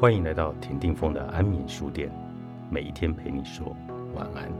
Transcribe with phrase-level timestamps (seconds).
[0.00, 2.10] 欢迎来到田定峰的安眠书店，
[2.70, 3.76] 每一天陪你说
[4.14, 4.50] 晚安。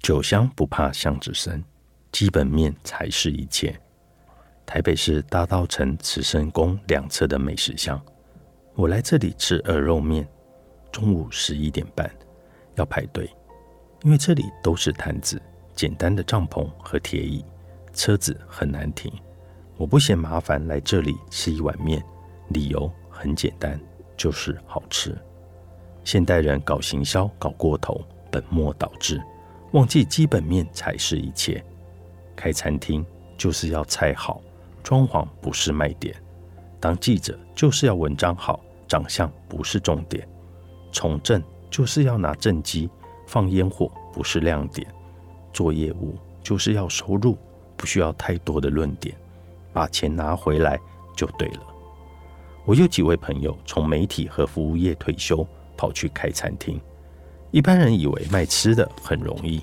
[0.00, 1.62] 酒香不怕巷子深，
[2.10, 3.78] 基本面才是一切。
[4.64, 8.00] 台北市大稻城慈圣宫两侧的美食巷，
[8.74, 10.26] 我来这里吃鹅肉面。
[10.94, 12.08] 中午十一点半
[12.76, 13.28] 要排队，
[14.04, 15.42] 因为这里都是摊子，
[15.74, 17.44] 简单的帐篷和铁椅，
[17.92, 19.12] 车子很难停。
[19.76, 22.00] 我不嫌麻烦，来这里吃一碗面，
[22.50, 23.76] 理由很简单，
[24.16, 25.18] 就是好吃。
[26.04, 28.00] 现代人搞行销搞过头，
[28.30, 29.20] 本末倒置，
[29.72, 31.60] 忘记基本面才是一切。
[32.36, 33.04] 开餐厅
[33.36, 34.40] 就是要菜好，
[34.84, 36.14] 装潢不是卖点。
[36.78, 40.24] 当记者就是要文章好，长相不是重点。
[40.94, 42.88] 从政就是要拿政绩，
[43.26, 44.86] 放烟火不是亮点；
[45.52, 47.36] 做业务就是要收入，
[47.76, 49.12] 不需要太多的论点，
[49.72, 50.78] 把钱拿回来
[51.16, 51.60] 就对了。
[52.64, 55.44] 我有几位朋友从媒体和服务业退休，
[55.76, 56.80] 跑去开餐厅。
[57.50, 59.60] 一般人以为卖吃的很容易，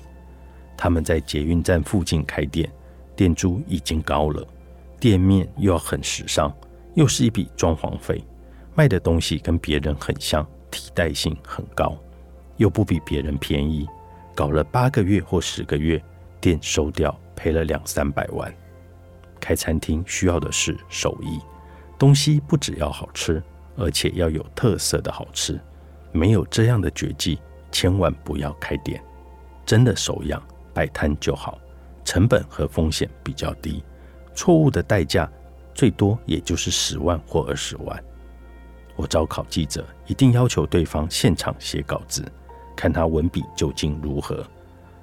[0.76, 2.70] 他们在捷运站附近开店，
[3.16, 4.46] 店租已经高了，
[5.00, 6.52] 店面又要很时尚，
[6.94, 8.22] 又是一笔装潢费，
[8.74, 10.46] 卖的东西跟别人很像。
[10.72, 11.96] 替代性很高，
[12.56, 13.86] 又不比别人便宜，
[14.34, 16.02] 搞了八个月或十个月，
[16.40, 18.52] 店收掉赔了两三百万。
[19.38, 21.38] 开餐厅需要的是手艺，
[21.98, 23.42] 东西不只要好吃，
[23.76, 25.60] 而且要有特色的好吃。
[26.10, 27.38] 没有这样的绝技，
[27.70, 29.02] 千万不要开店。
[29.66, 30.42] 真的手痒，
[30.72, 31.58] 摆摊就好，
[32.04, 33.82] 成本和风险比较低，
[34.34, 35.30] 错误的代价
[35.74, 38.04] 最多也就是十万或二十万。
[39.02, 42.24] 我招考记者，一定要求对方现场写稿子，
[42.76, 44.36] 看他文笔究竟如何；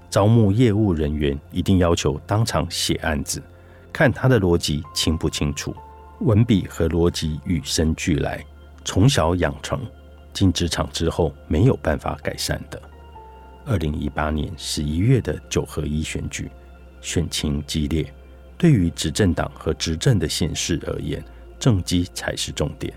[0.09, 3.43] 招募业务人员，一定要求当场写案子，
[3.91, 5.75] 看他的逻辑清不清楚，
[6.21, 8.41] 文笔和逻辑与生俱来，
[8.85, 9.85] 从小养成，
[10.31, 12.81] 进职场之后没有办法改善的。
[13.65, 16.49] 二零一八年十一月的九合一选举，
[17.01, 18.13] 选情激烈，
[18.57, 21.21] 对于执政党和执政的县市而言，
[21.59, 22.93] 政绩才是重点。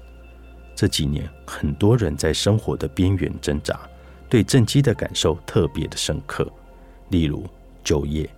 [0.75, 3.81] 这几年，很多人在生活的边缘挣扎，
[4.29, 6.51] 对政绩的感受特别的深刻。
[7.11, 7.45] 例如，
[7.85, 8.29] 就业、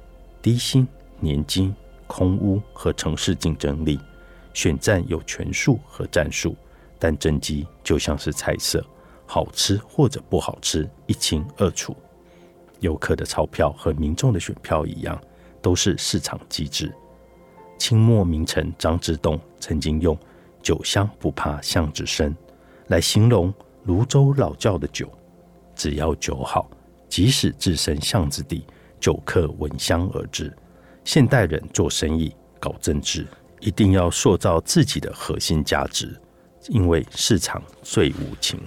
[0.43, 0.87] 低薪、
[1.21, 1.75] 年金、
[2.07, 3.99] 空屋和城市竞争力，
[4.53, 6.57] 选战有权术和战术，
[6.99, 8.85] 但政绩就像是菜色，
[9.27, 11.97] 好吃或者不好吃一清二楚。
[12.81, 15.19] 游客的钞票和民众的选票一样，
[15.63, 16.93] 都是市场机制。
[17.79, 20.19] 清末名臣张之洞曾经用。
[20.65, 22.35] 酒香不怕巷子深，
[22.87, 23.53] 来形容
[23.85, 25.09] 泸州老窖的酒。
[25.77, 26.71] 只要酒好，
[27.07, 28.65] 即使置身巷子底，
[28.99, 30.51] 酒客闻香而至。
[31.05, 33.27] 现代人做生意、搞政治，
[33.61, 36.19] 一定要塑造自己的核心价值，
[36.69, 38.59] 因为市场最无情。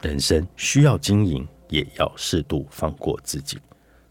[0.00, 3.58] 人生需要经营，也要适度放过自己。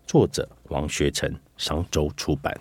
[0.05, 2.55] 作者：王学成，商周出版。